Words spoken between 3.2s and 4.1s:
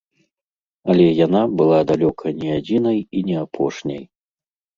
не апошняй.